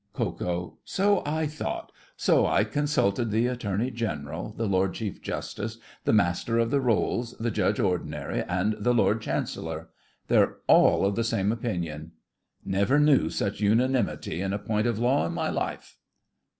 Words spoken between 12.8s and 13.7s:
knew such